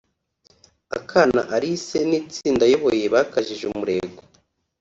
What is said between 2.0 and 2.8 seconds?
n’itsinda